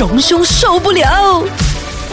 [0.00, 1.44] 荣兄受不了。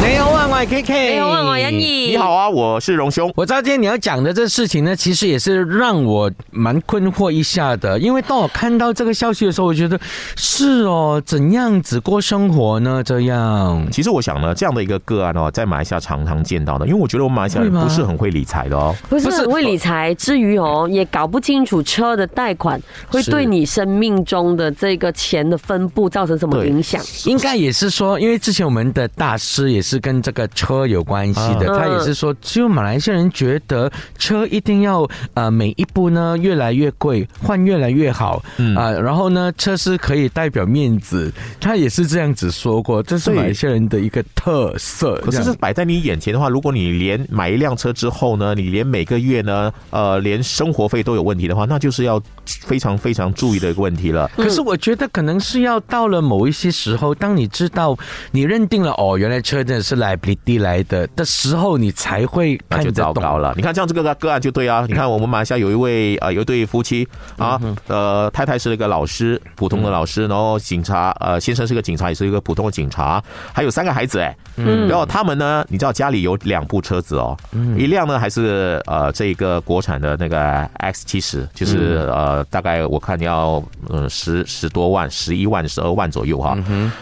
[0.00, 1.14] 没有，我係 K K。
[1.14, 2.10] 你好啊，我欣怡。
[2.10, 3.32] 你好啊，我是荣兄。
[3.34, 7.98] 我知道今天你要讲的这事情呢，其实也是让我蛮困惑一下的。
[7.98, 9.98] 因为当我看到这个消息的时候，我觉得
[10.36, 13.02] 是哦，怎样子过生活呢？
[13.02, 22.78] 这样，其实我想呢，这样的一个个案哦，在马来西亚常常见到的，因为我觉得我们马来西亚人不是很会理财的哦，不是很会理财至于哦，也搞不清楚车的贷款
[23.08, 27.00] 会对你生命中的这个钱的分布造成什么影响。
[27.24, 38.42] 应该也是说，因为之前我们的大师也是跟这个车有关系的，他也是说，只有马来西亚人觉得车一定要呃每一步呢越来越贵，换越来越好
[38.76, 45.20] 啊，然后呢车是可以代表面子，他也是这样子说过，这是马来西亚人的一个特色。
[45.24, 54.28] 可是是摆在你眼前的话，如果你连买一辆车之后呢，你连每个月呢，呃，连生活费都有问题的话，那就是要非常非常注意的一个问题了。
[54.36, 57.96] 可是我觉得可能是要到了某一些时候，当你知道
[58.30, 63.52] 你认定了哦，原来车真的是来不地来的的时候，你才会那就糟糕了。
[63.56, 64.84] 你看，像这个个案就对啊。
[64.88, 73.22] 你看，我们马来西亚有一位呃，有一对夫妻啊，呃，太太是一个老师，普通的老师，然后警察呃，先生是个警察，也是一个普通的警察，
[73.52, 74.36] 还有三个孩子哎。
[74.56, 74.88] 嗯。
[74.88, 77.36] 然后他们呢，你知道家里有两部车子哦，
[77.76, 86.56] 一辆呢还是呃这个国产的那个 X 七十，就是呃大概我看要嗯十十多万，十一万、十二万左右哈。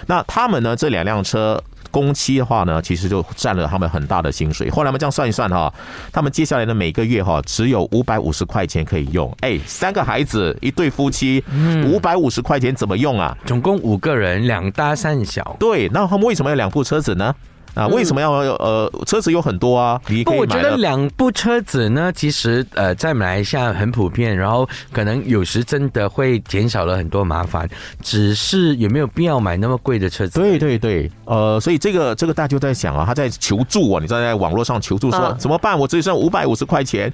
[0.07, 1.61] 那他们呢这两辆车。
[1.91, 4.71] 工期的话呢，其实就占了他们很大的薪水。
[4.71, 5.73] 后来我们这样算一算哈，
[6.13, 9.31] 他们接下来的每个月哈，只有五百五十块钱可以用。
[9.41, 11.43] 哎，三个孩子，一对夫妻，
[11.87, 13.37] 五百五十块钱怎么用啊？
[13.45, 15.57] 总共五个人，两大三小。
[15.59, 17.35] 对，那他们为什么要两部车子呢？
[17.75, 20.01] 啊，为什么要呃车子有很多啊？
[20.27, 27.69] 我觉得两部车子呢，其实呃在马来西亚很普遍，然后可能有时真的会减少了很多麻烦。
[28.03, 30.41] 只是有没有必要买那么贵的车子？
[30.41, 35.79] 对对对，呃，所以这个这个大家就在想啊，他在求助啊，你在网络上求助说怎么办？
[35.79, 37.13] 我只剩五百五十块钱。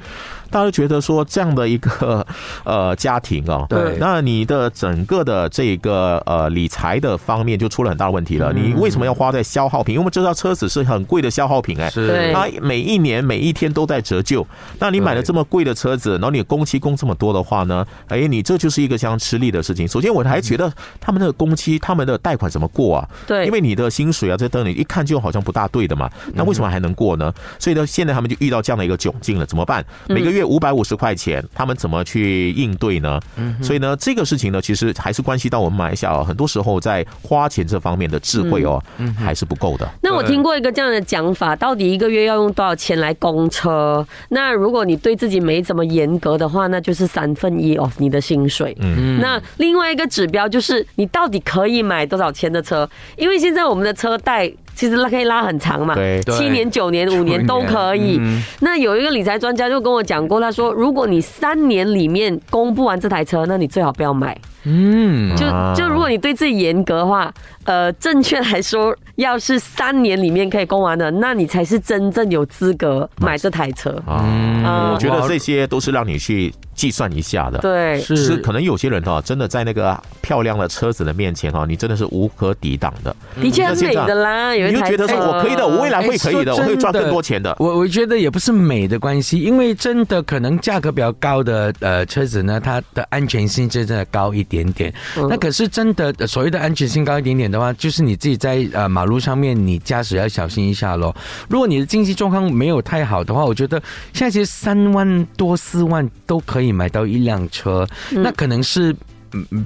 [0.50, 2.26] 大家觉得说这样的一个
[2.64, 8.52] 呃家庭哦，对，那你的整个的这个呃理财的方面就出了很大的问题了。
[8.52, 9.94] 你为什么要花在消耗品？
[9.94, 14.46] 因为我们知道车子是很贵的消耗品哎，是它每一年每一天都在折旧。
[14.78, 17.86] 那你买了这么贵的车子，然后你工期供这么多的话呢？
[18.08, 19.86] 哎，你这就是一个相当吃力的事情。
[19.86, 23.08] 首先我还觉得他们的工期、他们的贷款怎么过啊？
[23.26, 26.10] 对，因为你的薪水啊，这等你一看就好像不大对的嘛。
[26.34, 27.32] 那为什么还能过呢？
[27.58, 29.84] 所以呢，现在他们就遇到这样的一个窘境了，怎么办？
[30.08, 33.20] 每个月五百五十块钱，他们怎么去应对呢？
[33.36, 39.88] 嗯所以呢，这个事情呢，其实还是关系到我们马来西亚很多时候在花钱这方面的智慧哦，嗯还是不够的。
[40.02, 44.06] 那我听过一个这样的讲法，到底一个月要用多少钱来供车？
[44.28, 48.76] 那如果你对自己没怎么严格的话，那就是三分一哦你的薪水。
[48.80, 52.88] 嗯，那另外一个指标就是你到底可以买多少钱的车？
[53.16, 54.52] 因为现在我们的车贷。
[54.76, 55.96] 其实拉可以拉很长嘛，
[56.36, 58.20] 七年、九年、五年都可以。
[58.60, 64.36] 那有一个理财专家就跟我讲过，他说，如果你三年里面供不完这台车，那你最好不要买。
[64.66, 67.32] 嗯，就就如果你对自己严格的话，
[67.64, 73.90] 呃，正确来说，要是三年里面可以供完的，那你才是真正有资格买这台车。
[74.06, 76.52] 啊，我觉得这些都是让你去。
[76.76, 78.36] 计算一下的，对，是。
[78.36, 83.16] 可能有些人哈，真的在那个漂亮的车子的面前哈，你真的是无可抵挡的。
[83.40, 87.56] 的确美的啦，你就觉得说我可以的，我未来会可以的，我会赚更多钱的。
[87.58, 94.94] 我我觉得也不是美的关系，因为真的可能价格比较高的呃车子呢，它的安全性真的高一点点点。
[95.28, 101.14] 那可是真的所谓的安全性高一点点的话，就是你自己在呃马路上面你驾驶要小心一下喽。
[101.48, 106.76] 如果你的经济状况没有太好的话，我觉得现在其实三万多四万都可以。
[106.76, 108.94] 买到一辆车，那可能是。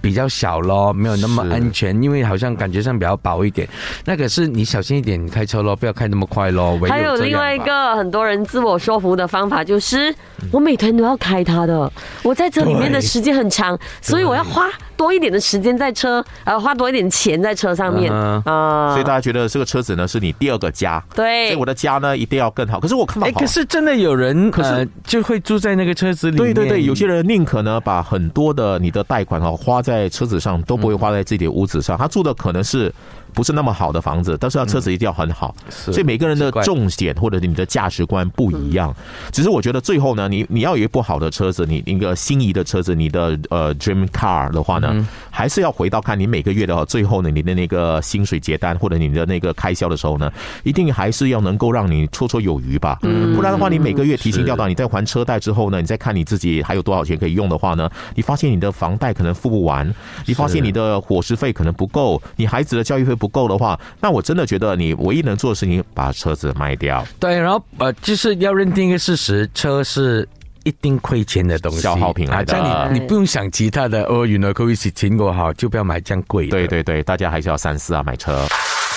[0.01, 3.69] 比较小咯，没有那么安全，因为好像感觉上比较薄一点。
[4.05, 6.79] 那可是你小心一点，你开车咯，不要开那么快咯。
[6.89, 10.15] 还有另外一个很多人自我说服的方法，就是
[10.51, 14.69] 我每天都要开它的，我在这里面的时间很长，所以我要花
[15.01, 18.91] 多一点的时间在车，呃，花多一点钱在车上面啊。
[18.93, 22.79] 所以大家觉得这个车子呢是你第二个家，对，所以我的家呢一定要更好。
[22.79, 26.53] 可是我看到，可是真的有人，可是就会住在那个车子里面。
[26.53, 29.57] 对对对，有些人宁可呢把很多的你的贷款哦。
[29.57, 32.93] 花在车子上都不会花在自己的屋子上，他住的可能是。
[33.31, 38.95] 不是那么好的房子，但是要车子一定要很好，所以每个人的重点或者你的价值观不一样。
[39.33, 45.07] 只是我觉得最后呢，你你要有一部好的车子，你一个心仪的车子，你的呃 dream car 的话呢，
[45.41, 50.31] 还是要回到看你每个月的最后呢，你的那个薪水结单或者你的那个开销的时候呢，
[50.65, 52.99] 一定还是要能够让你绰绰有余吧。
[53.05, 59.91] 嗯不然的话，你每个月提心吊胆，你在还车贷之后呢，你再看你自己还有多少钱可以用的话呢，你发现你的房贷可能付不完，
[60.27, 67.03] 你发现你的伙食费可能不够，你孩子的教育费不够的话，那我真的觉得你唯一能做的事情，把车子卖掉。
[67.19, 70.29] 对，然后呃，就是要认定一个事实，车是。
[70.65, 72.91] 一定亏钱的东西，消耗品来的。
[72.91, 76.51] 你你不用想其他的哦，原来可以洗苹果好，就不要买这样贵的。
[76.51, 78.47] 对对对，大家还是要三思啊，买车。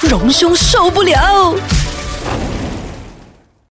[0.10, 1.56] 荣兄受不了。